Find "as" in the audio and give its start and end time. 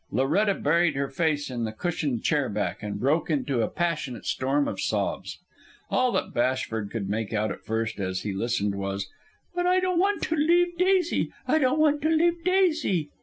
7.99-8.21